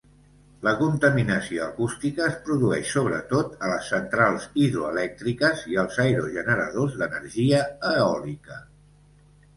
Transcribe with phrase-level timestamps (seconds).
[0.67, 7.61] La contaminació acústica es produeix sobretot a les centrals hidroelèctriques i als aerogeneradors d'energia
[7.95, 8.59] eòlica.